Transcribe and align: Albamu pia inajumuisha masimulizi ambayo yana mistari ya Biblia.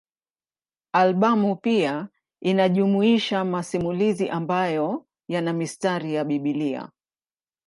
Albamu 0.93 1.55
pia 1.55 2.07
inajumuisha 2.41 3.45
masimulizi 3.45 4.29
ambayo 4.29 5.05
yana 5.27 5.53
mistari 5.53 6.13
ya 6.13 6.23
Biblia. 6.25 6.89